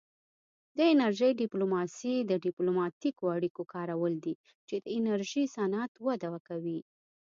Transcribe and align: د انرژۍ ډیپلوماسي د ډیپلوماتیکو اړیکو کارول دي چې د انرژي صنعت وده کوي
د 0.77 0.79
انرژۍ 0.93 1.31
ډیپلوماسي 1.41 2.15
د 2.23 2.31
ډیپلوماتیکو 2.45 3.23
اړیکو 3.35 3.61
کارول 3.73 4.13
دي 4.25 4.33
چې 4.67 4.75
د 4.83 4.85
انرژي 4.99 5.43
صنعت 5.55 5.91
وده 6.07 6.29
کوي 6.47 6.79